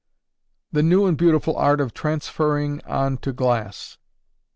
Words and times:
_The 0.73 0.83
New 0.83 1.05
and 1.05 1.15
Beautiful 1.15 1.55
Art 1.57 1.79
of 1.79 1.93
Transferring 1.93 2.83
on 2.85 3.17
to 3.17 3.31
Glass. 3.31 3.99